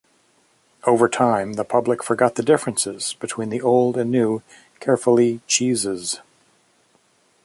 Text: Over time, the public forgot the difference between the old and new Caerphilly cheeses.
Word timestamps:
Over 0.85 1.07
time, 1.07 1.53
the 1.53 1.63
public 1.63 2.01
forgot 2.03 2.33
the 2.33 2.41
difference 2.41 3.13
between 3.13 3.49
the 3.51 3.61
old 3.61 3.97
and 3.97 4.09
new 4.09 4.41
Caerphilly 4.79 5.41
cheeses. 5.45 6.19